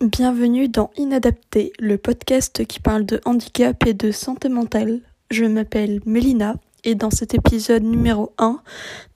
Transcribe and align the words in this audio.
Bienvenue 0.00 0.68
dans 0.68 0.92
Inadapté, 0.96 1.72
le 1.80 1.98
podcast 1.98 2.64
qui 2.66 2.78
parle 2.78 3.04
de 3.04 3.20
handicap 3.24 3.84
et 3.84 3.94
de 3.94 4.12
santé 4.12 4.48
mentale. 4.48 5.00
Je 5.32 5.44
m'appelle 5.44 6.00
Mélina 6.06 6.54
et 6.84 6.94
dans 6.94 7.10
cet 7.10 7.34
épisode 7.34 7.82
numéro 7.82 8.32
1, 8.38 8.62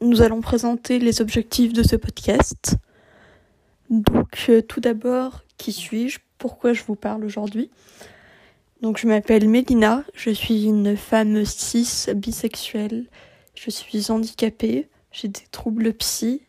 nous 0.00 0.22
allons 0.22 0.40
présenter 0.40 0.98
les 0.98 1.20
objectifs 1.20 1.72
de 1.72 1.84
ce 1.84 1.94
podcast. 1.94 2.74
Donc 3.90 4.46
euh, 4.48 4.60
tout 4.60 4.80
d'abord, 4.80 5.44
qui 5.56 5.70
suis-je? 5.70 6.18
Pourquoi 6.36 6.72
je 6.72 6.82
vous 6.82 6.96
parle 6.96 7.24
aujourd'hui? 7.24 7.70
Donc 8.80 8.98
je 8.98 9.06
m'appelle 9.06 9.48
Mélina, 9.48 10.02
je 10.14 10.30
suis 10.30 10.64
une 10.64 10.96
femme 10.96 11.44
cis 11.44 12.06
bisexuelle, 12.12 13.06
je 13.54 13.70
suis 13.70 14.10
handicapée, 14.10 14.88
j'ai 15.12 15.28
des 15.28 15.46
troubles 15.52 15.92
psy 15.92 16.42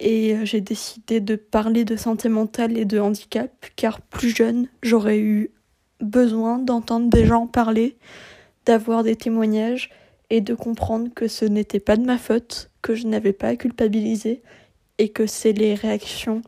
et 0.00 0.34
euh, 0.34 0.44
j'ai 0.44 0.60
décidé 0.60 1.20
de 1.20 1.36
parler 1.36 1.84
de 1.84 1.96
santé 1.96 2.28
mentale 2.28 2.76
et 2.76 2.84
de 2.84 2.98
handicap 2.98 3.50
car 3.76 4.00
plus 4.00 4.34
jeune, 4.34 4.68
j'aurais 4.82 5.18
eu 5.18 5.50
besoin 6.00 6.58
d'entendre 6.58 7.08
des 7.08 7.26
gens 7.26 7.46
parler, 7.46 7.96
d'avoir 8.66 9.04
des 9.04 9.16
témoignages 9.16 9.90
et 10.30 10.40
de 10.40 10.54
comprendre 10.54 11.08
que 11.14 11.28
ce 11.28 11.44
n'était 11.44 11.80
pas 11.80 11.96
de 11.96 12.04
ma 12.04 12.18
faute, 12.18 12.70
que 12.82 12.94
je 12.94 13.06
n'avais 13.06 13.32
pas 13.32 13.48
à 13.48 13.56
culpabiliser 13.56 14.42
et 14.98 15.10
que 15.10 15.26
c'est 15.26 15.52
les 15.52 15.74
réactions 15.74 16.42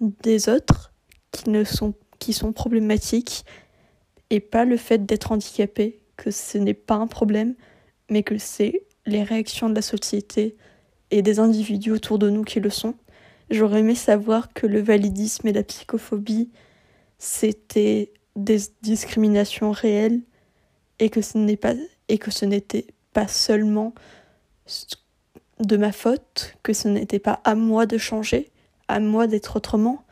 des 0.00 0.48
autres 0.48 0.92
qui 1.32 1.50
ne 1.50 1.64
sont 1.64 1.94
qui 2.18 2.32
sont 2.34 2.52
problématiques 2.52 3.44
et 4.28 4.40
pas 4.40 4.64
le 4.64 4.76
fait 4.76 5.06
d'être 5.06 5.32
handicapé, 5.32 6.00
que 6.16 6.30
ce 6.30 6.58
n'est 6.58 6.74
pas 6.74 6.96
un 6.96 7.06
problème, 7.06 7.54
mais 8.10 8.22
que 8.22 8.36
c'est 8.36 8.82
les 9.06 9.22
réactions 9.22 9.70
de 9.70 9.74
la 9.74 9.82
société 9.82 10.56
et 11.10 11.22
des 11.22 11.38
individus 11.38 11.92
autour 11.92 12.18
de 12.18 12.30
nous 12.30 12.44
qui 12.44 12.60
le 12.60 12.70
sont. 12.70 12.94
J'aurais 13.50 13.80
aimé 13.80 13.94
savoir 13.94 14.52
que 14.52 14.66
le 14.66 14.80
validisme 14.80 15.48
et 15.48 15.52
la 15.52 15.62
psychophobie, 15.62 16.50
c'était 17.18 18.12
des 18.36 18.58
discriminations 18.82 19.72
réelles 19.72 20.20
et 20.98 21.10
que 21.10 21.20
ce 21.20 21.38
n'est 21.38 21.56
pas 21.56 21.74
et 22.08 22.18
que 22.18 22.30
ce 22.30 22.44
n'était 22.44 22.86
pas 23.12 23.28
seulement 23.28 23.94
de 25.58 25.76
ma 25.76 25.92
faute, 25.92 26.56
que 26.62 26.72
ce 26.72 26.88
n'était 26.88 27.18
pas 27.18 27.40
à 27.44 27.54
moi 27.54 27.86
de 27.86 27.98
changer, 27.98 28.50
à 28.88 29.00
moi 29.00 29.26
d'être 29.26 29.56
autrement, 29.56 30.04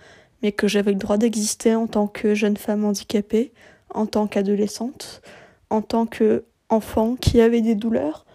mais 0.42 0.52
que 0.52 0.68
j'avais 0.68 0.92
le 0.92 0.98
droit 0.98 1.16
d'exister 1.16 1.74
en 1.74 1.86
tant 1.86 2.06
que 2.06 2.34
jeune 2.34 2.56
femme 2.56 2.84
handicapée, 2.84 3.52
en 3.94 4.06
tant 4.06 4.26
qu'adolescente, 4.26 5.22
en 5.70 5.82
tant 5.82 6.06
qu'enfant 6.06 7.16
qui 7.16 7.40
avait 7.40 7.62
des 7.62 7.74
douleurs, 7.74 8.26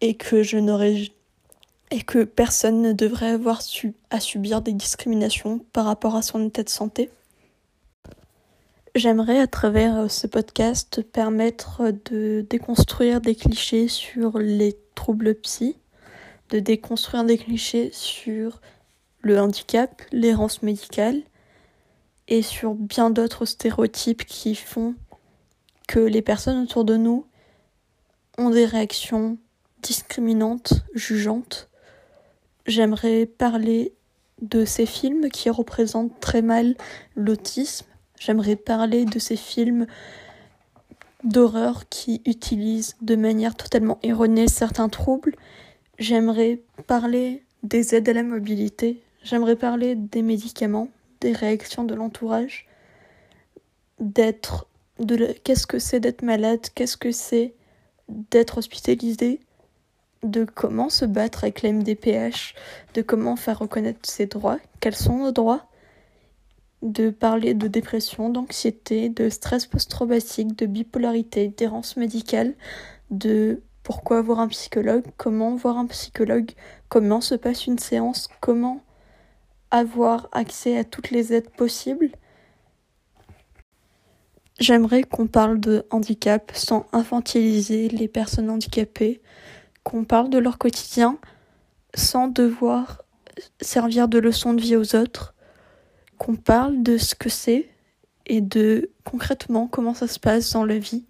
et 0.00 0.14
que 0.14 0.42
je 0.42 0.58
n'aurais 0.58 1.10
et 1.90 2.02
que 2.02 2.24
personne 2.24 2.82
ne 2.82 2.92
devrait 2.92 3.30
avoir 3.30 3.62
à 4.10 4.20
subir 4.20 4.60
des 4.60 4.72
discriminations 4.72 5.60
par 5.72 5.84
rapport 5.84 6.16
à 6.16 6.22
son 6.22 6.44
état 6.46 6.64
de 6.64 6.68
santé. 6.68 7.10
J'aimerais 8.96 9.38
à 9.38 9.46
travers 9.46 9.96
euh, 9.96 10.08
ce 10.08 10.26
podcast 10.26 11.02
permettre 11.02 11.92
de 12.10 12.44
déconstruire 12.48 13.20
des 13.20 13.34
clichés 13.34 13.88
sur 13.88 14.38
les 14.38 14.76
troubles 14.94 15.34
psy, 15.34 15.76
de 16.48 16.60
déconstruire 16.60 17.24
des 17.24 17.36
clichés 17.36 17.90
sur 17.92 18.60
le 19.20 19.38
handicap, 19.38 20.00
l'errance 20.12 20.62
médicale 20.62 21.22
et 22.26 22.42
sur 22.42 22.74
bien 22.74 23.10
d'autres 23.10 23.44
stéréotypes 23.44 24.24
qui 24.24 24.54
font 24.54 24.94
que 25.86 26.00
les 26.00 26.22
personnes 26.22 26.62
autour 26.62 26.84
de 26.84 26.96
nous 26.96 27.26
ont 28.38 28.50
des 28.50 28.64
réactions 28.64 29.38
discriminantes, 29.86 30.84
jugeantes 30.94 31.68
J'aimerais 32.66 33.26
parler 33.26 33.92
de 34.42 34.64
ces 34.64 34.86
films 34.86 35.28
qui 35.28 35.48
représentent 35.50 36.18
très 36.18 36.42
mal 36.42 36.74
l'autisme. 37.14 37.86
J'aimerais 38.18 38.56
parler 38.56 39.04
de 39.04 39.20
ces 39.20 39.36
films 39.36 39.86
d'horreur 41.22 41.88
qui 41.88 42.22
utilisent 42.26 42.96
de 43.00 43.14
manière 43.14 43.54
totalement 43.54 44.00
erronée 44.02 44.48
certains 44.48 44.88
troubles. 44.88 45.36
J'aimerais 46.00 46.60
parler 46.88 47.44
des 47.62 47.94
aides 47.94 48.08
à 48.08 48.12
la 48.12 48.24
mobilité. 48.24 49.00
J'aimerais 49.22 49.56
parler 49.56 49.94
des 49.94 50.22
médicaments, 50.22 50.88
des 51.20 51.32
réactions 51.32 51.84
de 51.84 51.94
l'entourage, 51.94 52.66
d'être 54.00 54.66
de 54.98 55.36
qu'est-ce 55.44 55.68
que 55.68 55.78
c'est 55.78 56.00
d'être 56.00 56.22
malade, 56.22 56.66
qu'est-ce 56.74 56.96
que 56.96 57.12
c'est 57.12 57.54
d'être 58.08 58.58
hospitalisé, 58.58 59.40
de 60.26 60.44
comment 60.44 60.88
se 60.90 61.04
battre 61.04 61.44
avec 61.44 61.62
la 61.62 61.72
MDPH, 61.72 62.54
de 62.94 63.02
comment 63.02 63.36
faire 63.36 63.58
reconnaître 63.58 64.00
ses 64.02 64.26
droits, 64.26 64.58
quels 64.80 64.94
sont 64.94 65.18
nos 65.18 65.32
droits, 65.32 65.66
de 66.82 67.10
parler 67.10 67.54
de 67.54 67.68
dépression, 67.68 68.28
d'anxiété, 68.28 69.08
de 69.08 69.28
stress 69.28 69.66
post-traumatique, 69.66 70.56
de 70.56 70.66
bipolarité, 70.66 71.48
d'errance 71.48 71.96
médicale, 71.96 72.54
de 73.10 73.62
pourquoi 73.82 74.20
voir 74.20 74.40
un 74.40 74.48
psychologue, 74.48 75.04
comment 75.16 75.54
voir 75.54 75.78
un 75.78 75.86
psychologue, 75.86 76.50
comment 76.88 77.20
se 77.20 77.34
passe 77.34 77.66
une 77.66 77.78
séance, 77.78 78.28
comment 78.40 78.80
avoir 79.70 80.28
accès 80.32 80.76
à 80.76 80.84
toutes 80.84 81.10
les 81.10 81.32
aides 81.32 81.50
possibles. 81.50 82.10
J'aimerais 84.58 85.02
qu'on 85.02 85.26
parle 85.26 85.60
de 85.60 85.86
handicap 85.90 86.50
sans 86.54 86.86
infantiliser 86.92 87.88
les 87.88 88.08
personnes 88.08 88.48
handicapées, 88.48 89.20
qu'on 89.86 90.02
parle 90.02 90.30
de 90.30 90.38
leur 90.38 90.58
quotidien 90.58 91.16
sans 91.94 92.26
devoir 92.26 93.02
servir 93.60 94.08
de 94.08 94.18
leçon 94.18 94.52
de 94.52 94.60
vie 94.60 94.74
aux 94.74 94.96
autres, 94.96 95.32
qu'on 96.18 96.34
parle 96.34 96.82
de 96.82 96.98
ce 96.98 97.14
que 97.14 97.28
c'est 97.28 97.68
et 98.26 98.40
de 98.40 98.90
concrètement 99.04 99.68
comment 99.68 99.94
ça 99.94 100.08
se 100.08 100.18
passe 100.18 100.52
dans 100.54 100.64
la 100.64 100.78
vie, 100.78 101.04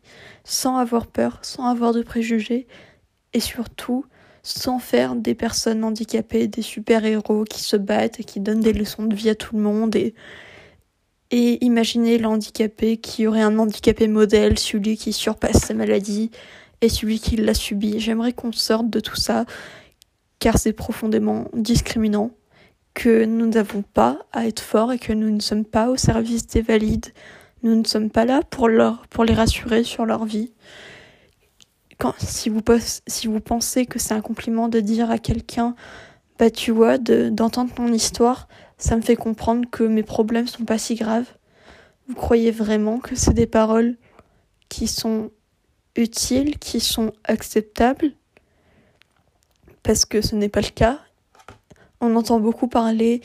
sans 0.45 0.77
avoir 0.77 1.07
peur, 1.07 1.39
sans 1.41 1.65
avoir 1.65 1.95
de 1.95 2.03
préjugés, 2.03 2.67
et 3.33 3.41
surtout 3.41 4.05
sans 4.43 4.79
faire 4.79 5.17
des 5.17 5.35
personnes 5.35 5.83
handicapées 5.83 6.47
des 6.47 6.61
super-héros 6.61 7.45
qui 7.45 7.63
se 7.63 7.77
battent 7.77 8.21
et 8.21 8.25
qui 8.25 8.41
donnent 8.41 8.61
des 8.61 8.75
leçons 8.75 9.07
de 9.07 9.15
vie 9.17 9.31
à 9.31 9.35
tout 9.35 9.57
le 9.57 9.63
monde 9.63 9.97
et, 9.97 10.15
et 11.31 11.65
imaginer 11.65 12.19
l'handicapé 12.19 12.99
qui 12.99 13.27
aurait 13.27 13.41
un 13.41 13.59
handicapé 13.59 14.07
modèle, 14.07 14.59
celui 14.59 14.99
qui 14.99 15.15
surpasse 15.15 15.65
sa 15.65 15.73
maladie, 15.73 16.31
et 16.81 16.89
celui 16.89 17.21
qui 17.21 17.37
l'a 17.37 17.55
subi. 17.55 18.01
J'aimerais 18.01 18.33
qu'on 18.33 18.53
sorte 18.53 18.91
de 18.91 19.01
tout 19.01 19.17
ça, 19.17 19.45
car 20.39 20.59
c'est 20.59 20.73
profondément 20.73 21.49
discriminant, 21.55 22.31
que 22.97 23.27
nous 23.27 23.47
n'avons 23.47 23.83
pas 23.83 24.21
à 24.33 24.47
être 24.47 24.61
forts 24.61 24.91
et 24.91 24.99
que 24.99 25.13
nous 25.13 25.29
ne 25.29 25.41
sommes 25.41 25.67
pas 25.67 25.91
au 25.91 25.97
service 25.97 26.47
des 26.47 26.63
valides. 26.63 27.13
Nous 27.63 27.75
ne 27.75 27.85
sommes 27.85 28.11
pas 28.11 28.25
là 28.25 28.41
pour, 28.43 28.69
leur, 28.69 29.07
pour 29.09 29.25
les 29.25 29.35
rassurer 29.35 29.85
sur 29.85 30.07
leur 30.07 30.25
vie. 30.25 30.53
Si, 32.19 32.49
vous, 32.49 33.41
pensez 33.41 33.87
que 33.87 33.99
c'est 33.99 34.15
un 34.15 34.21
compliment 34.21 34.69
de 34.69 34.81
dire 34.81 35.11
à 35.11 35.19
quelqu'un, 35.19 35.75
bah 36.39 36.51
tu 36.51 36.71
vois, 36.71 36.99
d'entendre 36.99 37.73
ton 37.75 37.93
histoire, 37.93 38.49
ça 38.79 38.97
me 38.97 39.03
fait 39.03 39.17
comprendre 39.17 39.69
que 39.71 39.83
mes 39.83 40.03
problèmes 40.03 40.47
sont 40.47 40.65
pas 40.65 40.79
si 40.79 40.95
graves. 40.95 41.29
Vous 42.09 42.15
croyez 42.15 42.51
vraiment 42.51 42.99
que 42.99 43.15
c'est 43.15 43.35
des 43.35 43.47
paroles 43.47 43.97
qui 44.69 44.87
sont 44.87 45.31
utiles, 45.97 46.59
qui 46.59 46.81
sont 46.81 47.13
acceptables, 47.25 48.13
parce 49.83 50.05
que 50.05 50.21
ce 50.21 50.35
n'est 50.35 50.49
pas 50.49 50.61
le 50.61 50.71
cas. 50.71 51.01
On 52.01 52.15
entend 52.17 52.41
beaucoup 52.41 52.69
parler 52.69 53.23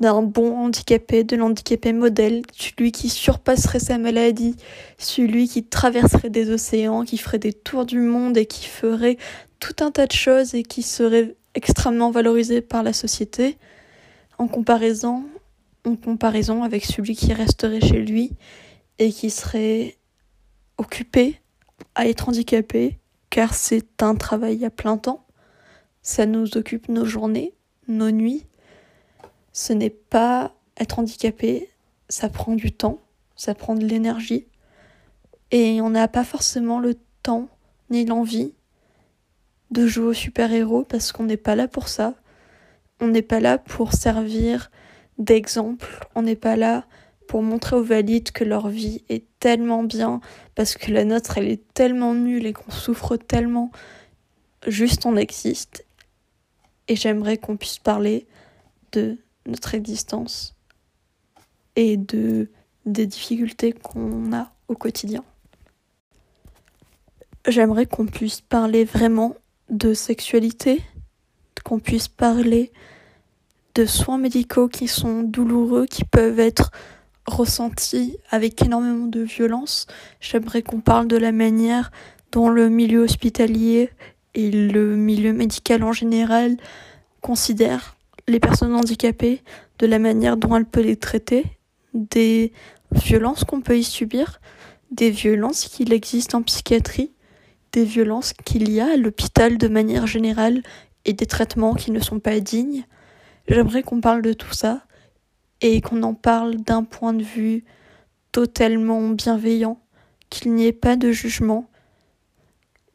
d'un 0.00 0.22
bon 0.22 0.56
handicapé, 0.56 1.24
de 1.24 1.36
l'handicapé 1.36 1.92
modèle, 1.92 2.42
celui 2.52 2.90
qui 2.90 3.08
surpasserait 3.08 3.80
sa 3.80 3.98
maladie, 3.98 4.56
celui 4.98 5.46
qui 5.46 5.64
traverserait 5.64 6.30
des 6.30 6.50
océans, 6.50 7.04
qui 7.04 7.18
ferait 7.18 7.38
des 7.38 7.52
tours 7.52 7.84
du 7.84 7.98
monde 7.98 8.36
et 8.38 8.46
qui 8.46 8.66
ferait 8.66 9.18
tout 9.58 9.76
un 9.80 9.90
tas 9.90 10.06
de 10.06 10.12
choses 10.12 10.54
et 10.54 10.62
qui 10.62 10.82
serait 10.82 11.36
extrêmement 11.54 12.10
valorisé 12.10 12.62
par 12.62 12.82
la 12.82 12.94
société, 12.94 13.58
en 14.38 14.48
comparaison, 14.48 15.24
en 15.84 15.96
comparaison 15.96 16.62
avec 16.62 16.84
celui 16.84 17.14
qui 17.14 17.34
resterait 17.34 17.80
chez 17.80 18.00
lui 18.00 18.32
et 18.98 19.12
qui 19.12 19.28
serait 19.28 19.96
occupé 20.78 21.40
à 21.94 22.06
être 22.06 22.28
handicapé, 22.28 22.98
car 23.30 23.54
c'est 23.54 24.02
un 24.02 24.14
travail 24.14 24.64
à 24.64 24.70
plein 24.70 24.96
temps. 24.96 25.26
Ça 26.02 26.26
nous 26.26 26.56
occupe 26.56 26.88
nos 26.88 27.04
journées, 27.04 27.54
nos 27.88 28.10
nuits. 28.10 28.46
Ce 29.52 29.72
n'est 29.72 29.90
pas 29.90 30.54
être 30.78 30.98
handicapé, 30.98 31.68
ça 32.08 32.28
prend 32.28 32.54
du 32.54 32.72
temps, 32.72 33.00
ça 33.36 33.54
prend 33.54 33.74
de 33.74 33.84
l'énergie. 33.84 34.46
Et 35.50 35.80
on 35.80 35.90
n'a 35.90 36.08
pas 36.08 36.24
forcément 36.24 36.78
le 36.78 36.96
temps 37.22 37.48
ni 37.90 38.04
l'envie 38.04 38.54
de 39.70 39.86
jouer 39.86 40.06
au 40.06 40.12
super-héros 40.12 40.84
parce 40.84 41.12
qu'on 41.12 41.24
n'est 41.24 41.36
pas 41.36 41.56
là 41.56 41.68
pour 41.68 41.88
ça. 41.88 42.14
On 43.00 43.08
n'est 43.08 43.22
pas 43.22 43.40
là 43.40 43.58
pour 43.58 43.92
servir 43.92 44.70
d'exemple. 45.18 46.06
On 46.14 46.22
n'est 46.22 46.36
pas 46.36 46.56
là 46.56 46.84
pour 47.30 47.44
montrer 47.44 47.76
aux 47.76 47.84
valides 47.84 48.32
que 48.32 48.42
leur 48.42 48.66
vie 48.66 49.04
est 49.08 49.22
tellement 49.38 49.84
bien, 49.84 50.20
parce 50.56 50.74
que 50.74 50.90
la 50.90 51.04
nôtre, 51.04 51.38
elle 51.38 51.46
est 51.46 51.62
tellement 51.74 52.12
nulle 52.12 52.44
et 52.44 52.52
qu'on 52.52 52.72
souffre 52.72 53.16
tellement. 53.16 53.70
Juste 54.66 55.06
on 55.06 55.16
existe. 55.16 55.84
Et 56.88 56.96
j'aimerais 56.96 57.38
qu'on 57.38 57.56
puisse 57.56 57.78
parler 57.78 58.26
de 58.90 59.16
notre 59.46 59.76
existence 59.76 60.56
et 61.76 61.96
de 61.96 62.50
des 62.84 63.06
difficultés 63.06 63.74
qu'on 63.74 64.32
a 64.32 64.50
au 64.66 64.74
quotidien. 64.74 65.22
J'aimerais 67.46 67.86
qu'on 67.86 68.06
puisse 68.06 68.40
parler 68.40 68.82
vraiment 68.82 69.36
de 69.68 69.94
sexualité, 69.94 70.82
qu'on 71.62 71.78
puisse 71.78 72.08
parler 72.08 72.72
de 73.76 73.86
soins 73.86 74.18
médicaux 74.18 74.66
qui 74.66 74.88
sont 74.88 75.22
douloureux, 75.22 75.86
qui 75.86 76.02
peuvent 76.04 76.40
être 76.40 76.72
ressentis 77.26 78.16
avec 78.30 78.62
énormément 78.62 79.06
de 79.06 79.20
violence. 79.20 79.86
J'aimerais 80.20 80.62
qu'on 80.62 80.80
parle 80.80 81.06
de 81.06 81.16
la 81.16 81.32
manière 81.32 81.90
dont 82.32 82.48
le 82.48 82.68
milieu 82.68 83.00
hospitalier 83.00 83.90
et 84.34 84.50
le 84.50 84.96
milieu 84.96 85.32
médical 85.32 85.82
en 85.82 85.92
général 85.92 86.56
considèrent 87.20 87.96
les 88.28 88.40
personnes 88.40 88.74
handicapées, 88.74 89.42
de 89.78 89.86
la 89.86 89.98
manière 89.98 90.36
dont 90.36 90.54
elles 90.56 90.66
peuvent 90.66 90.84
les 90.84 90.96
traiter, 90.96 91.44
des 91.94 92.52
violences 92.92 93.44
qu'on 93.44 93.60
peut 93.60 93.78
y 93.78 93.84
subir, 93.84 94.40
des 94.90 95.10
violences 95.10 95.64
qu'il 95.64 95.92
existe 95.92 96.34
en 96.34 96.42
psychiatrie, 96.42 97.12
des 97.72 97.84
violences 97.84 98.32
qu'il 98.32 98.70
y 98.70 98.80
a 98.80 98.92
à 98.92 98.96
l'hôpital 98.96 99.58
de 99.58 99.68
manière 99.68 100.06
générale 100.06 100.62
et 101.04 101.12
des 101.12 101.26
traitements 101.26 101.74
qui 101.74 101.90
ne 101.90 102.00
sont 102.00 102.20
pas 102.20 102.40
dignes. 102.40 102.84
J'aimerais 103.48 103.82
qu'on 103.82 104.00
parle 104.00 104.22
de 104.22 104.32
tout 104.32 104.52
ça 104.52 104.82
et 105.60 105.80
qu'on 105.80 106.02
en 106.02 106.14
parle 106.14 106.56
d'un 106.56 106.84
point 106.84 107.12
de 107.12 107.22
vue 107.22 107.64
totalement 108.32 109.08
bienveillant, 109.08 109.78
qu'il 110.30 110.54
n'y 110.54 110.66
ait 110.66 110.72
pas 110.72 110.96
de 110.96 111.10
jugement 111.10 111.68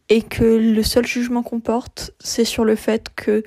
et 0.09 0.21
que 0.21 0.43
le 0.43 0.83
seul 0.83 1.05
jugement 1.05 1.43
qu'on 1.43 1.59
porte, 1.59 2.11
c'est 2.19 2.45
sur 2.45 2.63
le 2.63 2.75
fait 2.75 3.09
que 3.15 3.43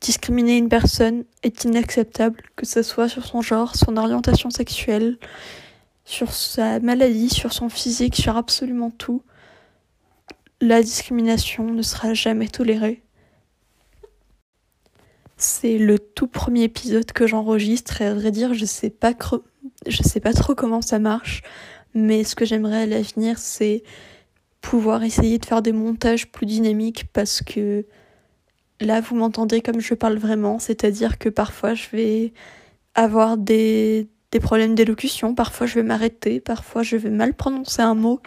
discriminer 0.00 0.56
une 0.56 0.68
personne 0.68 1.24
est 1.42 1.64
inacceptable, 1.64 2.42
que 2.56 2.66
ce 2.66 2.82
soit 2.82 3.08
sur 3.08 3.24
son 3.24 3.42
genre, 3.42 3.76
son 3.76 3.96
orientation 3.96 4.50
sexuelle, 4.50 5.18
sur 6.04 6.32
sa 6.32 6.80
maladie, 6.80 7.28
sur 7.28 7.52
son 7.52 7.68
physique, 7.68 8.16
sur 8.16 8.36
absolument 8.36 8.90
tout. 8.90 9.22
La 10.60 10.82
discrimination 10.82 11.64
ne 11.64 11.82
sera 11.82 12.14
jamais 12.14 12.48
tolérée. 12.48 13.02
C'est 15.42 15.78
le 15.78 15.98
tout 15.98 16.26
premier 16.26 16.64
épisode 16.64 17.12
que 17.12 17.26
j'enregistre 17.26 18.02
et 18.02 18.04
à 18.04 18.12
vrai 18.12 18.30
dire, 18.30 18.52
je 18.52 18.66
sais 18.66 18.90
pas 18.90 19.14
trop 19.14 20.54
comment 20.54 20.82
ça 20.82 20.98
marche, 20.98 21.40
mais 21.94 22.24
ce 22.24 22.34
que 22.34 22.44
j'aimerais 22.44 22.82
à 22.82 22.86
l'avenir, 22.86 23.38
c'est 23.38 23.82
pouvoir 24.60 25.02
essayer 25.02 25.38
de 25.38 25.46
faire 25.46 25.62
des 25.62 25.72
montages 25.72 26.30
plus 26.30 26.44
dynamiques 26.44 27.06
parce 27.14 27.40
que 27.40 27.86
là, 28.80 29.00
vous 29.00 29.16
m'entendez 29.16 29.62
comme 29.62 29.80
je 29.80 29.94
parle 29.94 30.18
vraiment, 30.18 30.58
c'est-à-dire 30.58 31.16
que 31.16 31.30
parfois 31.30 31.72
je 31.72 31.88
vais 31.90 32.34
avoir 32.94 33.38
des, 33.38 34.08
des 34.32 34.40
problèmes 34.40 34.74
d'élocution, 34.74 35.34
parfois 35.34 35.66
je 35.66 35.76
vais 35.76 35.82
m'arrêter, 35.82 36.40
parfois 36.40 36.82
je 36.82 36.96
vais 36.96 37.08
mal 37.08 37.32
prononcer 37.32 37.80
un 37.80 37.94
mot. 37.94 38.20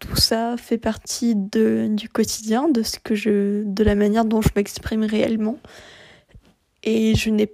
Tout 0.00 0.16
ça 0.16 0.56
fait 0.58 0.76
partie 0.76 1.34
de, 1.34 1.88
du 1.90 2.10
quotidien, 2.10 2.68
de 2.68 2.82
ce 2.82 2.98
que 2.98 3.14
je, 3.14 3.62
de 3.64 3.84
la 3.84 3.94
manière 3.94 4.26
dont 4.26 4.42
je 4.42 4.50
m'exprime 4.54 5.04
réellement. 5.04 5.58
Et 6.86 7.16
je 7.16 7.30
n'ai 7.30 7.52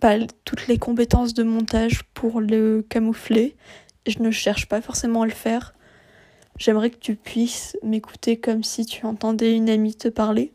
pas 0.00 0.16
toutes 0.44 0.66
les 0.66 0.78
compétences 0.78 1.34
de 1.34 1.42
montage 1.42 2.02
pour 2.14 2.40
le 2.40 2.84
camoufler. 2.88 3.54
Je 4.06 4.18
ne 4.20 4.30
cherche 4.30 4.66
pas 4.66 4.80
forcément 4.80 5.22
à 5.22 5.26
le 5.26 5.32
faire. 5.32 5.74
J'aimerais 6.58 6.90
que 6.90 6.98
tu 6.98 7.14
puisses 7.14 7.76
m'écouter 7.82 8.40
comme 8.40 8.64
si 8.64 8.86
tu 8.86 9.04
entendais 9.04 9.54
une 9.54 9.68
amie 9.68 9.94
te 9.94 10.08
parler. 10.08 10.54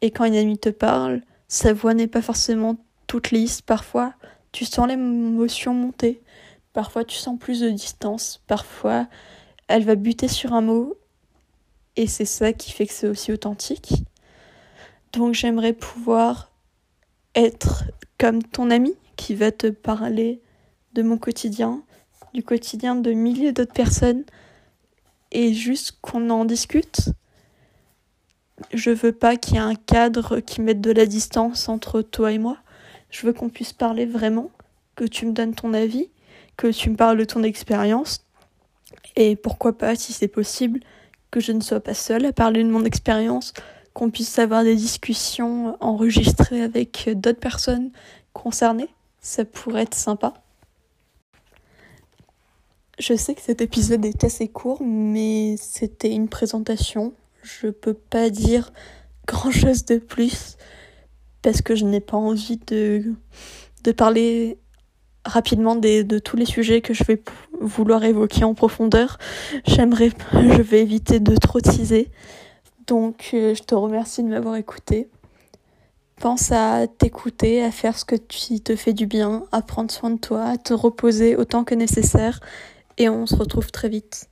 Et 0.00 0.10
quand 0.10 0.24
une 0.24 0.36
amie 0.36 0.58
te 0.58 0.70
parle, 0.70 1.22
sa 1.46 1.74
voix 1.74 1.92
n'est 1.92 2.06
pas 2.06 2.22
forcément 2.22 2.78
toute 3.06 3.30
lisse. 3.30 3.60
Parfois, 3.60 4.14
tu 4.52 4.64
sens 4.64 4.88
l'émotion 4.88 5.74
monter. 5.74 6.22
Parfois, 6.72 7.04
tu 7.04 7.16
sens 7.16 7.38
plus 7.38 7.60
de 7.60 7.68
distance. 7.68 8.42
Parfois, 8.46 9.08
elle 9.68 9.84
va 9.84 9.94
buter 9.94 10.28
sur 10.28 10.54
un 10.54 10.62
mot. 10.62 10.96
Et 11.96 12.06
c'est 12.06 12.24
ça 12.24 12.54
qui 12.54 12.72
fait 12.72 12.86
que 12.86 12.92
c'est 12.94 13.08
aussi 13.08 13.30
authentique. 13.30 13.92
Donc, 15.12 15.34
j'aimerais 15.34 15.74
pouvoir 15.74 16.50
être 17.36 17.84
comme 18.18 18.42
ton 18.42 18.70
ami 18.70 18.94
qui 19.16 19.34
va 19.34 19.52
te 19.52 19.68
parler 19.68 20.40
de 20.94 21.02
mon 21.02 21.18
quotidien, 21.18 21.82
du 22.34 22.42
quotidien 22.42 22.96
de 22.96 23.12
milliers 23.12 23.52
d'autres 23.52 23.72
personnes, 23.72 24.24
et 25.30 25.52
juste 25.52 25.98
qu'on 26.00 26.30
en 26.30 26.44
discute 26.44 27.10
je 28.72 28.90
veux 28.90 29.12
pas 29.12 29.36
qu'il 29.36 29.54
y 29.54 29.56
ait 29.58 29.60
un 29.60 29.74
cadre 29.74 30.40
qui 30.40 30.60
mette 30.60 30.80
de 30.80 30.90
la 30.90 31.06
distance 31.06 31.68
entre 31.68 32.02
toi 32.02 32.32
et 32.32 32.38
moi. 32.38 32.58
Je 33.10 33.26
veux 33.26 33.32
qu'on 33.32 33.48
puisse 33.48 33.72
parler 33.72 34.06
vraiment, 34.06 34.50
que 34.94 35.04
tu 35.04 35.26
me 35.26 35.32
donnes 35.32 35.54
ton 35.54 35.74
avis, 35.74 36.10
que 36.56 36.68
tu 36.68 36.90
me 36.90 36.96
parles 36.96 37.18
de 37.18 37.24
ton 37.24 37.42
expérience. 37.42 38.24
Et 39.14 39.36
pourquoi 39.36 39.76
pas, 39.76 39.94
si 39.94 40.12
c'est 40.12 40.28
possible, 40.28 40.80
que 41.30 41.40
je 41.40 41.52
ne 41.52 41.60
sois 41.60 41.80
pas 41.80 41.94
seule 41.94 42.24
à 42.24 42.32
parler 42.32 42.62
de 42.62 42.70
mon 42.70 42.84
expérience, 42.84 43.52
qu'on 43.96 44.10
puisse 44.10 44.38
avoir 44.38 44.62
des 44.62 44.76
discussions 44.76 45.74
enregistrées 45.80 46.60
avec 46.60 47.08
d'autres 47.14 47.40
personnes 47.40 47.92
concernées. 48.34 48.90
Ça 49.22 49.46
pourrait 49.46 49.84
être 49.84 49.94
sympa. 49.94 50.34
Je 52.98 53.14
sais 53.14 53.34
que 53.34 53.40
cet 53.40 53.62
épisode 53.62 54.04
est 54.04 54.22
assez 54.22 54.48
court, 54.48 54.82
mais 54.82 55.56
c'était 55.58 56.12
une 56.12 56.28
présentation 56.28 57.14
je 57.42 57.68
peux 57.68 57.94
pas 57.94 58.28
dire 58.28 58.70
grand 59.26 59.50
chose 59.50 59.86
de 59.86 59.96
plus 59.96 60.58
parce 61.40 61.62
que 61.62 61.74
je 61.74 61.86
n'ai 61.86 62.00
pas 62.00 62.18
envie 62.18 62.58
de, 62.66 63.14
parler 63.96 64.58
rapidement 65.24 65.74
de 65.74 66.18
tous 66.18 66.36
les 66.36 66.44
sujets 66.44 66.82
que 66.82 66.92
je 66.92 67.02
vais 67.04 67.22
vouloir 67.62 68.04
évoquer 68.04 68.44
en 68.44 68.52
profondeur. 68.52 69.16
J'aimerais, 69.64 70.10
je 70.34 70.60
vais 70.60 70.82
éviter 70.82 71.18
de 71.18 71.34
trop 71.36 71.60
teaser. 71.60 72.10
Donc, 72.86 73.30
euh, 73.34 73.54
je 73.54 73.62
te 73.62 73.74
remercie 73.74 74.22
de 74.22 74.28
m'avoir 74.28 74.56
écouté. 74.56 75.08
Pense 76.20 76.50
à 76.50 76.86
t'écouter, 76.86 77.62
à 77.62 77.70
faire 77.70 77.98
ce 77.98 78.04
que 78.04 78.16
tu 78.16 78.60
te 78.60 78.74
fait 78.74 78.94
du 78.94 79.06
bien, 79.06 79.44
à 79.52 79.60
prendre 79.60 79.90
soin 79.90 80.10
de 80.10 80.18
toi, 80.18 80.44
à 80.44 80.56
te 80.56 80.72
reposer 80.72 81.36
autant 81.36 81.64
que 81.64 81.74
nécessaire. 81.74 82.40
Et 82.96 83.08
on 83.08 83.26
se 83.26 83.36
retrouve 83.36 83.70
très 83.70 83.88
vite. 83.88 84.28